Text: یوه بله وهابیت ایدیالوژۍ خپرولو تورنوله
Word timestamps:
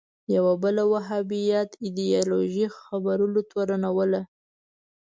یوه 0.35 0.53
بله 0.63 0.83
وهابیت 0.91 1.69
ایدیالوژۍ 1.85 2.65
خپرولو 2.77 3.39
تورنوله 3.51 4.21